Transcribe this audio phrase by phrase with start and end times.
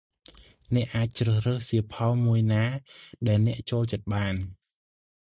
[0.75, 2.63] អ្នកអាចជ្រើសរើសសៀវភៅមួយណា
[3.27, 4.33] ដែលអ្នកចូលចិត្តបាន។